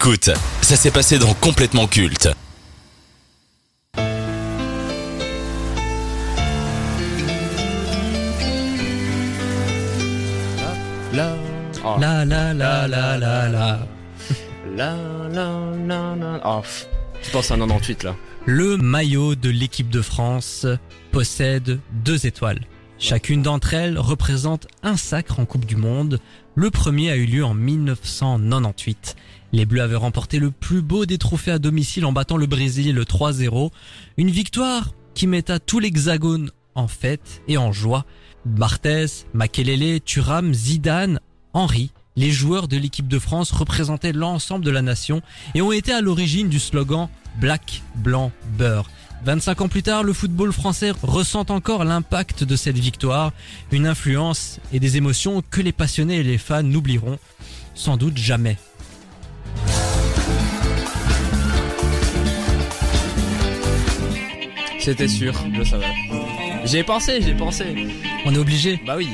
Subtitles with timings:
[0.00, 0.30] Écoute,
[0.62, 2.28] ça s'est passé dans Complètement Culte.
[11.12, 11.34] La.
[11.98, 13.48] La la la la la la.
[14.76, 14.96] la,
[15.32, 16.40] la, la, la.
[16.44, 16.62] Oh,
[17.20, 18.14] tu penses à 98 là.
[18.46, 20.64] Le maillot de l'équipe de France
[21.10, 22.60] possède deux étoiles.
[23.00, 26.20] Chacune d'entre elles représente un sacre en Coupe du Monde.
[26.54, 29.16] Le premier a eu lieu en 1998.
[29.52, 32.98] Les Bleus avaient remporté le plus beau des trophées à domicile en battant le Brésil
[32.98, 33.70] 3-0.
[34.18, 38.04] Une victoire qui metta tout l'hexagone en fête et en joie.
[38.44, 41.20] Barthez, Makelele, Thuram, Zidane,
[41.54, 45.22] Henry, les joueurs de l'équipe de France représentaient l'ensemble de la nation
[45.54, 47.08] et ont été à l'origine du slogan
[47.40, 48.90] Black, Blanc, Beurre.
[49.24, 53.32] 25 ans plus tard, le football français ressent encore l'impact de cette victoire,
[53.72, 57.18] une influence et des émotions que les passionnés et les fans n'oublieront
[57.74, 58.56] sans doute jamais.
[64.88, 65.84] C'était sûr, je savais.
[66.64, 67.90] J'y ai pensé, j'y ai pensé.
[68.24, 68.80] On est obligé.
[68.86, 69.06] Bah oui.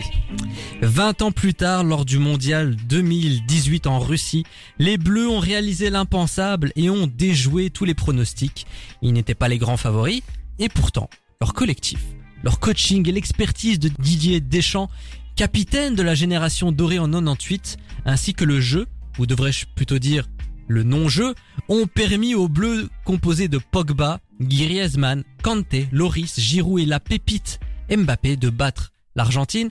[0.82, 4.44] 20 ans plus tard, lors du mondial 2018 en Russie,
[4.78, 8.68] les Bleus ont réalisé l'impensable et ont déjoué tous les pronostics.
[9.02, 10.22] Ils n'étaient pas les grands favoris,
[10.60, 11.98] et pourtant, leur collectif,
[12.44, 14.90] leur coaching et l'expertise de Didier Deschamps,
[15.34, 18.86] capitaine de la génération dorée en 98, ainsi que le jeu,
[19.18, 20.28] ou devrais-je plutôt dire
[20.68, 21.34] le non-jeu,
[21.68, 28.36] ont permis aux Bleus composés de Pogba, Griezmann, Kanté, Loris, Giroud et la pépite Mbappé
[28.36, 29.70] de battre l'Argentine,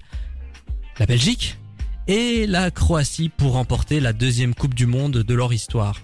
[1.00, 1.58] la Belgique
[2.08, 6.02] et la Croatie pour remporter la deuxième Coupe du Monde de leur histoire.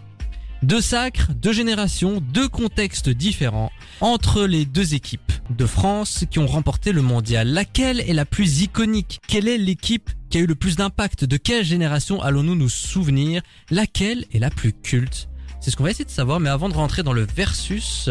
[0.62, 6.48] Deux sacres, deux générations, deux contextes différents entre les deux équipes de France qui ont
[6.48, 7.48] remporté le mondial.
[7.48, 9.22] Laquelle est la plus iconique?
[9.28, 11.26] Quelle est l'équipe qui a eu le plus d'impact.
[11.26, 13.42] De quelle génération allons-nous nous souvenir?
[13.70, 15.30] Laquelle est la plus culte?
[15.62, 18.10] C'est ce qu'on va essayer de savoir, mais avant de rentrer dans le versus,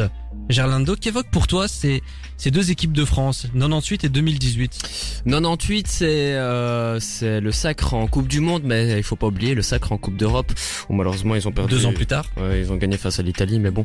[0.48, 2.03] Gerlando, qu'évoque pour toi ces,
[2.39, 8.06] ces deux équipes de France, 98 et 2018 98 c'est euh, c'est le sacre en
[8.06, 10.50] Coupe du Monde, mais il faut pas oublier le sacre en Coupe d'Europe
[10.88, 11.75] où malheureusement ils ont perdu.
[11.75, 13.84] Deux ans plus tard Ouais, ils ont gagné face à l'Italie, mais bon.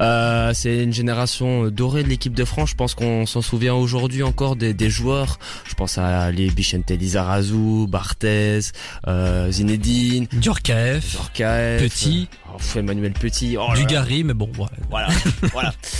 [0.00, 2.70] Euh, c'est une génération dorée de l'équipe de France.
[2.70, 5.38] Je pense qu'on s'en souvient aujourd'hui encore des, des joueurs.
[5.64, 8.60] Je pense à les Bichente Lizarazu, Barthez,
[9.06, 13.56] euh, Zinedine, Djorkaeff, Petit, oh, Emmanuel Petit.
[13.58, 13.72] Oh.
[13.74, 14.50] Dugarry, mais bon.
[14.90, 15.08] Voilà,
[15.52, 15.72] voilà.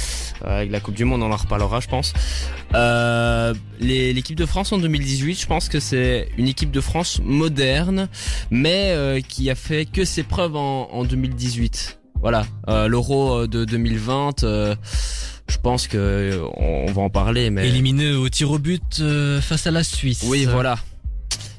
[0.44, 2.12] Euh, Avec la Coupe du Monde, on en reparlera, je pense.
[2.74, 8.08] Euh, L'équipe de France en 2018, je pense que c'est une équipe de France moderne,
[8.50, 11.98] mais euh, qui a fait que ses preuves en, en 2018.
[12.20, 14.44] Voilà, euh, l'Euro de 2020.
[14.44, 14.74] euh,
[15.48, 19.02] je pense que on, va en parler, mais éliminé au tir au but
[19.40, 20.22] face à la Suisse.
[20.26, 20.78] oui, voilà.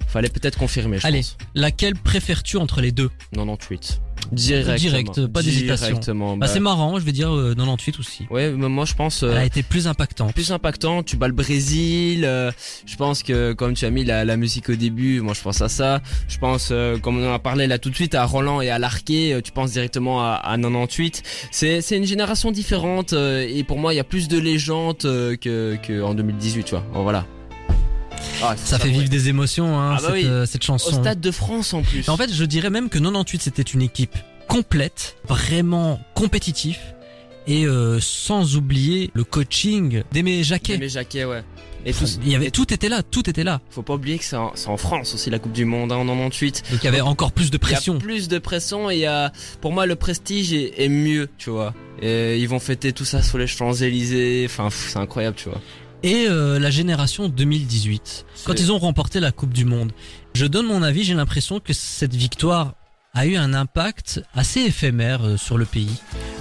[0.08, 1.38] Fallait peut-être confirmer, je Allez, pense.
[1.56, 3.10] laquelle préfères-tu entre les deux?
[3.34, 4.00] 98.
[4.32, 4.80] Direct.
[4.80, 6.00] Direct, pas d'hésitation.
[6.08, 8.26] Bah, bah, C'est marrant, je vais dire euh, 98 aussi.
[8.30, 9.24] ouais, mais moi je pense.
[9.24, 10.34] euh, Elle a été plus impactante.
[10.34, 11.04] plus impactant.
[11.04, 12.24] Tu bats le Brésil.
[12.26, 12.52] euh,
[12.86, 15.62] je pense que comme tu as mis la, la musique au début, moi je pense
[15.62, 16.02] à ça.
[16.28, 18.70] Je pense, euh, comme on en a parlé là tout de suite, à Roland et
[18.70, 19.34] à Larquet.
[19.34, 21.24] euh, tu penses directement à, à 98.
[21.52, 24.98] C'est c'est une génération différente euh, et pour moi il y a plus de légendes
[25.06, 26.64] euh, que que en 2018.
[26.64, 26.84] Tu vois.
[26.94, 27.26] Voilà.
[28.42, 30.26] Ah, Ça fait vivre des émotions, hein, Ah bah cette, oui.
[30.26, 30.92] euh, cette Au chanson.
[31.02, 32.08] stade de France en plus.
[32.10, 34.16] En fait, je dirais même que 98 c'était une équipe
[34.48, 36.80] complète, vraiment compétitif
[37.48, 40.78] et euh, sans oublier le coaching d'Aimé Jacquet.
[40.78, 41.44] mes jaquets, ouais.
[41.86, 43.60] Et tout, Il y avait tout était là, tout était là.
[43.70, 46.64] faut pas oublier que c'est en, France aussi la Coupe du Monde hein, en 98.
[46.72, 47.96] Donc il y avait encore plus de Il y pression.
[47.96, 51.28] a plus de pression et il y a, pour moi, le prestige est, est mieux,
[51.38, 51.74] tu vois.
[52.02, 54.44] Et ils vont fêter tout ça sur les Champs-Élysées.
[54.50, 55.60] Enfin, pff, c'est incroyable, tu vois.
[56.04, 59.92] Et euh, la génération 2018, quand ils ont remporté la Coupe du Monde.
[60.34, 62.74] Je donne mon avis, j'ai l'impression que cette victoire
[63.16, 65.96] a eu un impact assez éphémère euh, sur le pays.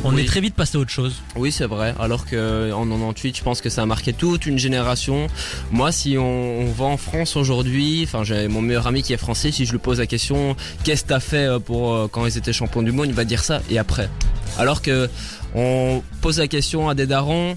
[0.05, 0.23] On Oui.
[0.23, 1.15] est très vite passé à autre chose.
[1.37, 1.95] Oui, c'est vrai.
[2.01, 5.27] Alors que en 98, je pense que ça a marqué toute une génération.
[5.71, 9.17] Moi, si on, on va en France aujourd'hui, enfin, j'ai mon meilleur ami qui est
[9.19, 9.53] français.
[9.53, 12.37] Si je lui pose la question, qu'est-ce que t'as fait euh, pour euh, quand ils
[12.39, 13.61] étaient champions du monde, il va dire ça.
[13.71, 14.09] Et après,
[14.59, 15.09] alors que
[15.55, 17.57] on pose la question à des darons.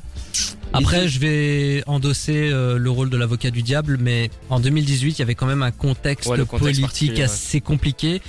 [0.76, 5.20] Après, je vais endosser euh, le rôle de l'avocat du diable, mais en 2018, il
[5.20, 7.24] y avait quand même un contexte, Ouais, le contexte politique ouais.
[7.24, 8.22] assez compliqué.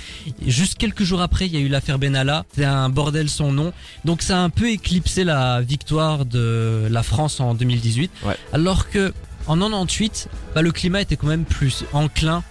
[0.45, 2.45] Juste quelques jours après, il y a eu l'affaire Benalla.
[2.55, 3.73] C'est un bordel son nom.
[4.05, 8.11] Donc ça a un peu éclipsé la victoire de la France en 2018.
[8.25, 8.35] Ouais.
[8.53, 9.13] Alors que
[9.47, 12.43] en 98, bah, le climat était quand même plus enclin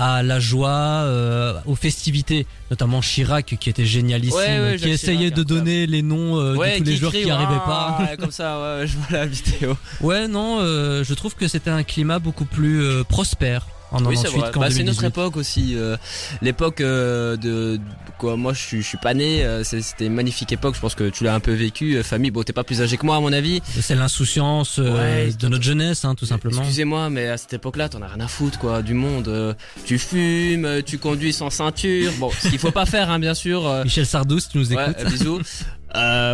[0.00, 0.70] à la joie,
[1.04, 5.86] euh, aux festivités, notamment Chirac qui était génialissime, Ouais, ouais, qui essayait Chirac, de donner
[5.86, 8.04] les noms euh, Ouais, de tous les joueurs crie, qui arrivaient Ah, pas.
[8.04, 9.76] ouais, comme ça, je vois la vidéo.
[10.00, 13.66] Ouais, non, euh, je trouve que c'était un climat beaucoup plus prospère.
[13.92, 15.06] En Oui, 98 c'est Bah, c'est notre 2018.
[15.06, 15.74] époque aussi.
[15.76, 15.96] euh,
[16.42, 17.80] L'époque euh, de
[18.18, 19.44] quoi Moi, je suis, je suis pas né.
[19.44, 20.74] euh, C'était une magnifique époque.
[20.76, 22.02] Je pense que tu l'as un peu vécu.
[22.02, 23.60] famille, bon, t'es pas plus âgé que moi à mon avis.
[23.80, 26.58] C'est l'insouciance Ouais, de notre jeunesse, hein, tout simplement.
[26.60, 29.56] Excusez-moi, mais à cette époque-là, t'en as rien à foutre, quoi, du monde.
[29.84, 32.12] tu fumes, tu conduis sans ceinture.
[32.18, 33.68] Bon, ce qu'il faut pas faire, hein, bien sûr.
[33.84, 34.96] Michel Sardou, si tu nous ouais, écoutes.
[35.04, 35.40] euh, bisous.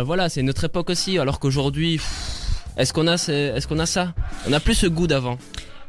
[0.05, 1.17] Voilà, c'est notre époque aussi.
[1.19, 2.07] Alors qu'aujourd'hui, pff,
[2.77, 4.13] est-ce qu'on a, est-ce qu'on a ça?
[4.47, 5.37] On a plus ce goût d'avant.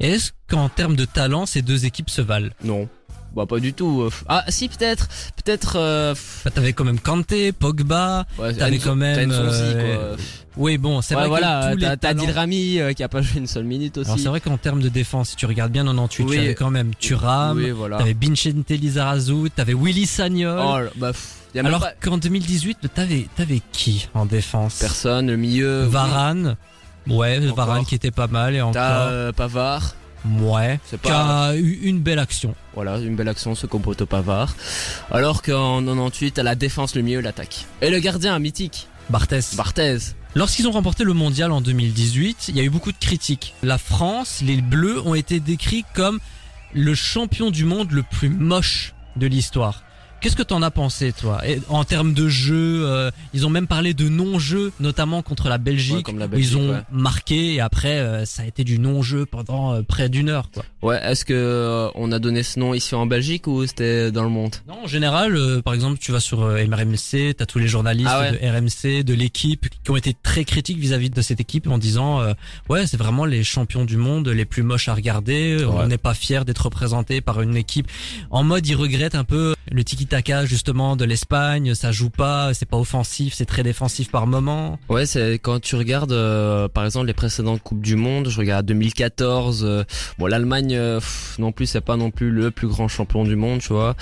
[0.00, 2.50] Et Est-ce qu'en termes de talent, ces deux équipes se valent?
[2.62, 2.88] Non.
[3.36, 4.00] Bah pas du tout.
[4.02, 5.06] euh, Ah si peut-être,
[5.36, 5.76] peut-être.
[5.76, 6.14] Euh,
[6.44, 8.24] bah, T'avais quand même Kanté, Pogba.
[8.38, 10.16] ouais, T'avais quand même, euh.
[10.56, 12.24] Oui, bon, c'est Ouais, vrai voilà, que tous t'as les talents...
[12.34, 14.08] Rami euh, qui a pas joué une seule minute aussi.
[14.08, 16.36] Alors c'est vrai qu'en termes de défense, si tu regardes bien 98, Oui.
[16.36, 17.98] tu avais quand même Thuram, Oui, voilà.
[17.98, 20.58] t'avais Bincente Lizarazu, t'avais Willy Sagnol.
[20.88, 24.78] Oh, bah, pff, Alors pas qu'en 2018, t'avais t'avais qui en défense?
[24.80, 25.84] Personne, le milieu.
[25.84, 26.56] Varane.
[27.08, 27.56] Ouais, Encore.
[27.66, 29.08] Varane qui était pas mal et T'as encore.
[29.10, 29.94] euh, Pavard.
[30.40, 30.80] Ouais.
[30.84, 32.54] C'est Qui a eu une belle action.
[32.74, 34.54] Voilà, une belle action, ce compote Pavard.
[35.10, 37.66] Alors qu'en 98, à la défense, le milieu, l'attaque.
[37.82, 39.40] Et le gardien, mythique, Barthez.
[39.56, 39.98] Barthez.
[40.34, 43.54] Lorsqu'ils ont remporté le mondial en 2018, il y a eu beaucoup de critiques.
[43.62, 46.18] La France, les Bleus ont été décrits comme
[46.74, 49.82] le champion du monde le plus moche de l'histoire.
[50.20, 53.68] Qu'est-ce que t'en as pensé, toi Et En termes de jeu, euh, ils ont même
[53.68, 55.96] parlé de non-jeu, notamment contre la Belgique.
[55.98, 56.80] Ouais, comme la où Belgique, ils ont ouais.
[56.90, 60.50] marqué et après, euh, ça a été du non-jeu pendant euh, près d'une heure.
[60.52, 60.64] Quoi.
[60.82, 64.24] Ouais, est-ce que euh, on a donné ce nom ici en Belgique ou c'était dans
[64.24, 64.56] le monde?
[64.66, 68.10] Non, en général, euh, par exemple, tu vas sur euh, RMC, t'as tous les journalistes
[68.10, 68.32] Ah ouais.
[68.32, 72.22] de RMC, de l'équipe, qui ont été très critiques vis-à-vis de cette équipe en disant,
[72.68, 75.64] ouais, c'est vraiment les champions du monde, les plus moches à regarder.
[75.68, 77.88] On n'est pas fier d'être représenté par une équipe.
[78.30, 81.74] En mode, ils regrettent un peu le tiki-taka justement de l'Espagne.
[81.74, 84.78] Ça joue pas, c'est pas offensif, c'est très défensif par moment.
[84.88, 88.66] Ouais, c'est quand tu regardes euh, par exemple les précédentes coupes du monde, je regarde
[88.66, 89.64] 2014.
[89.64, 89.84] euh,
[90.18, 91.00] bon, l'Allemagne euh,
[91.38, 93.94] non plus, c'est pas non plus le plus grand champion du monde, tu vois.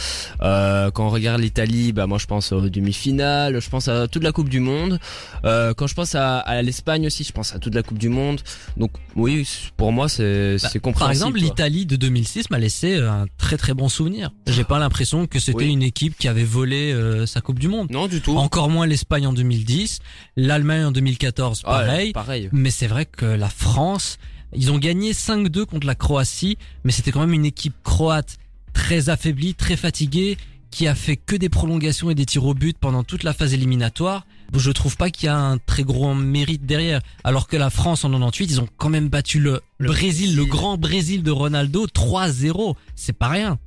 [0.43, 4.23] Euh, quand on regarde l'Italie, bah moi je pense aux demi-finales, je pense à toute
[4.23, 4.99] la coupe du monde.
[5.45, 8.09] Euh, quand je pense à, à l'Espagne aussi, je pense à toute la coupe du
[8.09, 8.41] monde.
[8.77, 11.15] Donc oui, pour moi c'est Bah, c'est Par compréhensible.
[11.15, 14.31] exemple, l'Italie de 2006 m'a laissé un très très bon souvenir.
[14.47, 15.73] J'ai pas l'impression que c'était Oui.
[15.73, 17.89] une équipe qui avait volé euh, sa Coupe du Monde.
[17.91, 18.37] Non du tout.
[18.37, 20.01] Encore moins l'Espagne en 2010,
[20.37, 22.13] l'Allemagne en 2014, Ouais, pareil.
[22.13, 22.49] pareil.
[22.53, 24.19] Mais c'est vrai que la France,
[24.55, 28.37] ils ont gagné 5-2 contre la Croatie, mais c'était quand même une équipe croate
[28.73, 30.37] très affaiblie, très fatiguée,
[30.71, 33.55] qui a fait que des prolongations et des tirs au but pendant toute la phase
[33.55, 34.27] éliminatoire.
[34.55, 37.01] Je trouve pas qu'il y a un très gros mérite derrière.
[37.25, 40.45] Alors que la France en 98, ils ont quand même battu le, Le Brésil, le
[40.45, 42.75] grand Brésil de Ronaldo 3-0.
[42.95, 43.59] C'est pas rien.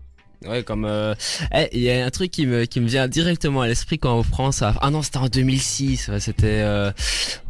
[0.48, 1.14] Ouais, comme euh,
[1.54, 4.18] eh, il y a un truc qui me qui me vient directement à l'esprit quand
[4.18, 4.74] on prend ça.
[4.82, 6.08] Ah non, c'était en 2006.
[6.08, 6.92] ouais, c'était euh,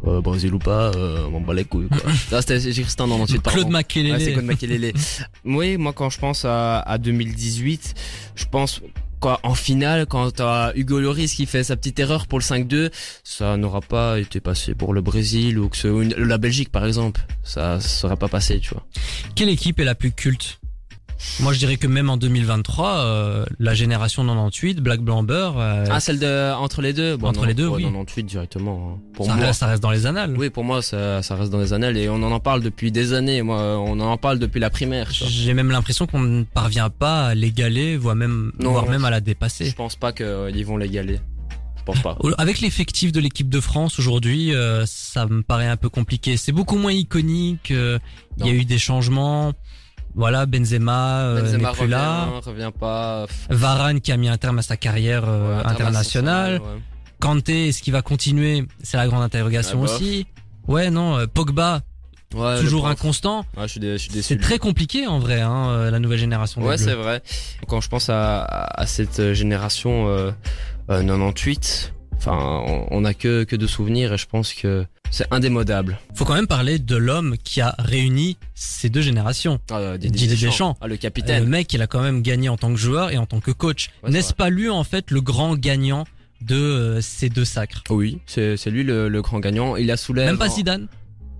[0.06, 2.10] euh, Brésil ou pas, euh, on bat les couilles quoi.
[2.32, 3.68] non, c'était j'ai cru c'était en 98 Claude.
[3.68, 4.12] Makelele.
[4.12, 4.92] Ouais, c'est Claude Makelele.
[5.44, 7.94] oui, moi quand je pense à, à 2018,
[8.34, 8.80] je pense
[9.20, 12.90] quoi en finale quand t'as Hugo Lloris qui fait sa petite erreur pour le 5-2,
[13.22, 17.20] ça n'aura pas été passé pour le Brésil ou que ce- la Belgique par exemple.
[17.44, 18.84] Ça serait pas passé, tu vois.
[19.36, 20.58] Quelle équipe est la plus culte?
[21.40, 25.84] Moi, je dirais que même en 2023, euh, la génération 98, Black Blanc Beurre, euh,
[25.90, 27.16] Ah, celle de entre les deux.
[27.16, 27.82] Bon, Entre non, les deux, oui.
[27.82, 28.94] 98 directement.
[28.96, 29.00] hein.
[29.14, 29.46] Pour ça, moi.
[29.46, 30.34] reste, ça reste dans les annales.
[30.38, 32.90] Oui, pour moi, ça, ça reste dans les annales et on en en parle depuis
[32.90, 33.42] des années.
[33.42, 35.08] Moi, on en parle depuis la primaire.
[35.10, 38.90] J'ai même l'impression qu'on ne parvient pas à l'égaler, voire même, Non, voire non.
[38.92, 39.72] même à la Je dépasser.
[39.76, 41.20] pense pas qu'ils vont l'égaler.
[41.78, 42.16] Je pense pas.
[42.38, 46.36] Avec l'effectif de l'équipe de France aujourd'hui, euh, ça me paraît un peu compliqué.
[46.36, 47.70] C'est beaucoup moins iconique.
[47.70, 47.98] euh,
[48.38, 49.52] Il y a eu des changements.
[50.14, 52.28] Voilà, Benzema, euh, Benzema n'est plus revient, là.
[52.44, 53.26] revient pas.
[53.48, 56.54] Varane qui a mis un terme à sa carrière euh, Ouais, internationale.
[56.60, 56.80] ouais.
[57.20, 58.64] Kanté, est-ce qu'il va continuer?
[58.82, 60.26] C'est la grande interrogation Ah, aussi.
[60.66, 61.16] Ouais, non.
[61.18, 61.82] euh, Pogba,
[62.34, 63.40] Ouais, toujours inconstant.
[63.56, 64.28] Ouais, je suis, dé- je suis déçu.
[64.34, 66.62] C'est très compliqué en vrai, hein, la nouvelle génération.
[66.62, 67.22] Ouais, c'est vrai.
[67.66, 70.30] Quand je pense à, à cette génération euh,
[70.90, 75.26] euh, 98, enfin, on, on a que que de souvenirs et je pense que c'est
[75.32, 75.98] indémodable.
[76.14, 79.58] Faut quand même parler de l'homme qui a réuni ces deux générations.
[79.70, 80.76] Ah, Didier Deschamps.
[80.80, 81.42] Ah, le Euh, capitaine.
[81.44, 83.50] Le mec, il a quand même gagné en tant que joueur et en tant que
[83.50, 83.90] coach.
[84.04, 86.04] Ouais, N'est-ce pas lui en fait le grand gagnant
[86.42, 87.82] de euh, ces deux sacres?
[87.90, 89.74] Oui, c'est lui le, le grand gagnant.
[89.76, 90.26] Il a soulève.
[90.26, 90.86] Même pas Zidane?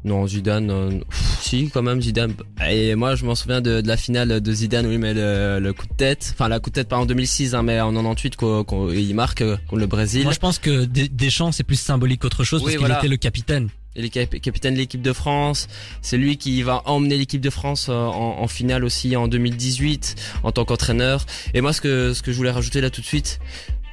[0.02, 2.32] Non, Zidane, euh, pff, si, quand même, Zidane.
[2.70, 5.58] Et moi, je m'en souviens de, de la finale de Zidane où il met le,
[5.60, 6.30] le coup de tête.
[6.34, 9.14] Enfin, la coup de tête pas en 2006, hein, mais en 98, quoi, quand il
[9.14, 10.22] marque euh, contre le Brésil.
[10.22, 13.08] Moi, je pense que Des- Deschamps c'est plus symbolique qu'autre chose Oui, parce qu'il était
[13.08, 13.68] le capitaine.
[13.96, 15.66] Il est cap- capitaine de l'équipe de France.
[16.00, 20.14] C'est lui qui va emmener l'équipe de France euh, en, en finale aussi en 2018
[20.44, 21.26] en tant qu'entraîneur.
[21.52, 23.38] Et moi, ce que, ce que je voulais rajouter là tout de suite,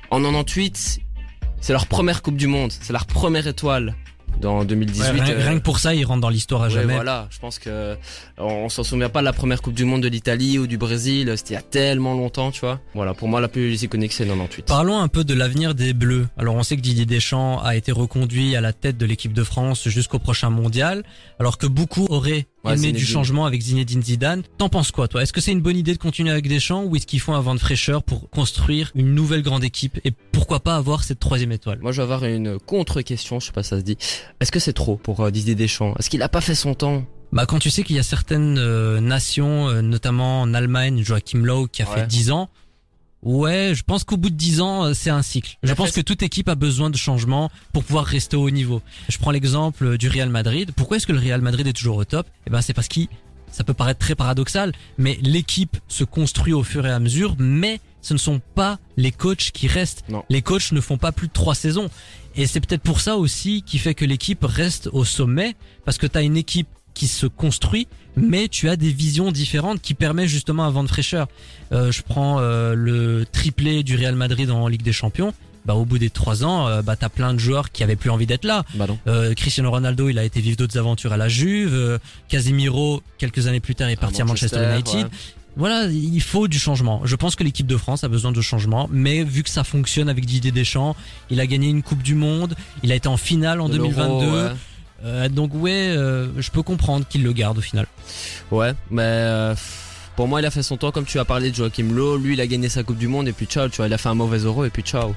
[0.09, 0.99] en 98,
[1.59, 2.71] c'est leur première Coupe du Monde.
[2.79, 3.95] C'est leur première étoile.
[4.41, 5.01] Dans 2018.
[5.01, 6.93] Ouais, rien, euh, rien que pour ça, il rentre dans l'histoire à ouais, jamais.
[6.93, 7.95] voilà, je pense que
[8.37, 10.77] on, on s'en souvient pas de la première Coupe du Monde de l'Italie ou du
[10.77, 12.79] Brésil, c'était il y a tellement longtemps, tu vois.
[12.93, 14.65] Voilà, pour moi la plus iconique c'est 98.
[14.65, 16.27] Parlons un peu de l'avenir des Bleus.
[16.37, 19.43] Alors on sait que Didier Deschamps a été reconduit à la tête de l'équipe de
[19.43, 21.03] France jusqu'au prochain mondial,
[21.39, 22.97] alors que beaucoup auraient Ouais, Zinedine.
[22.97, 24.43] du changement avec Zinedine Zidane.
[24.57, 25.21] T'en penses quoi toi?
[25.23, 27.41] Est-ce que c'est une bonne idée de continuer avec Deschamps ou est-ce qu'il faut un
[27.41, 31.51] vent de fraîcheur pour construire une nouvelle grande équipe et pourquoi pas avoir cette troisième
[31.51, 31.79] étoile?
[31.81, 33.97] Moi je vais avoir une contre-question, je sais pas si ça se dit.
[34.39, 35.93] Est-ce que c'est trop pour euh, Didier Deschamps?
[35.99, 37.03] Est-ce qu'il a pas fait son temps?
[37.33, 41.39] Bah quand tu sais qu'il y a certaines euh, nations, euh, notamment en Allemagne, Joachim
[41.43, 41.95] Löw qui a Ouais.
[42.01, 42.49] fait 10 ans.
[43.23, 45.57] Ouais, je pense qu'au bout de 10 ans, euh, c'est un cycle.
[45.63, 48.81] Je pense que toute équipe a besoin de changement pour pouvoir rester au haut niveau.
[49.09, 50.71] Je prends l'exemple euh, du Real Madrid.
[50.75, 52.27] Pourquoi est-ce que le Real Madrid est toujours au top?
[52.45, 53.07] Eh ben c'est parce qu'il
[53.51, 57.79] ça peut paraître très paradoxal, mais l'équipe se construit au fur et à mesure, mais
[58.01, 60.03] ce ne sont pas les coachs qui restent.
[60.09, 60.23] Non.
[60.29, 61.89] Les coachs ne font pas plus de trois saisons.
[62.35, 65.55] Et c'est peut-être pour ça aussi qui fait que l'équipe reste au sommet,
[65.85, 69.81] parce que tu as une équipe qui se construit, mais tu as des visions différentes
[69.81, 71.27] qui permettent justement un vent de fraîcheur.
[71.71, 75.33] Euh, je prends euh, le triplé du Real Madrid en Ligue des Champions.
[75.65, 78.09] Bah, au bout des trois ans, euh, bah, t'as plein de joueurs qui avaient plus
[78.09, 78.63] envie d'être là.
[78.73, 78.97] Bah non.
[79.05, 81.73] Euh, Cristiano Ronaldo, il a été vivre d'autres aventures à la Juve.
[81.73, 81.97] Euh,
[82.29, 84.95] Casemiro, quelques années plus tard, est parti à Manchester, United.
[84.95, 85.09] ouais.
[85.57, 87.01] Voilà, il faut du changement.
[87.03, 90.07] Je pense que l'équipe de France a besoin de changement, mais vu que ça fonctionne
[90.07, 90.95] avec Didier Deschamps,
[91.31, 93.91] il a gagné une Coupe du Monde, il a été en finale en De l'Euro,
[93.91, 94.49] 2022.
[95.03, 97.85] Euh, donc ouais, euh, je peux comprendre qu'il le garde au final.
[98.51, 99.55] Ouais, mais euh,
[100.17, 102.17] pour moi, il a fait son temps, comme tu as parlé de Joachim Lowe.
[102.17, 103.99] Lui, il a gagné sa Coupe du Monde et puis ciao, tu vois, il a
[103.99, 105.13] fait un mauvais euro et puis ciao.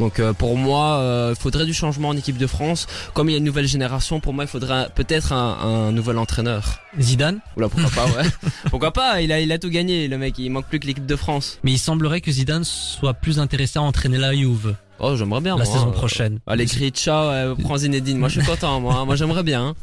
[0.00, 2.88] Donc euh, pour moi, euh, il faudrait du changement en équipe de France.
[3.14, 6.18] Comme il y a une nouvelle génération, pour moi, il faudrait peut-être un, un nouvel
[6.18, 6.80] entraîneur.
[6.98, 8.28] Zidane, Oula, pourquoi pas, ouais.
[8.70, 10.36] pourquoi pas Il a, il a tout gagné, le mec.
[10.38, 11.60] Il manque plus que l'équipe de France.
[11.62, 15.56] mais il semblerait que Zidane soit plus intéressé à entraîner la Juve Oh, j'aimerais bien.
[15.56, 16.38] la moi, saison euh, prochaine.
[16.46, 18.18] Allez, crie ciao, euh, prends Zinedine.
[18.18, 18.96] Moi, je suis content, moi.
[18.96, 19.04] hein.
[19.06, 19.68] Moi, j'aimerais bien.
[19.68, 19.74] hein.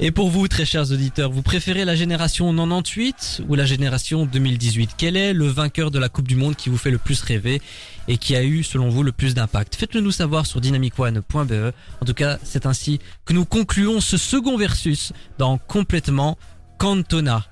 [0.00, 4.90] Et pour vous, très chers auditeurs, vous préférez la génération 98 ou la génération 2018
[4.98, 7.62] Quel est le vainqueur de la Coupe du Monde qui vous fait le plus rêver
[8.08, 9.76] et qui a eu, selon vous, le plus d'impact?
[9.76, 11.72] Faites-le nous savoir sur dynamicone.be.
[12.00, 16.36] En tout cas, c'est ainsi que nous concluons ce second versus dans Complètement
[16.78, 17.44] Cantona.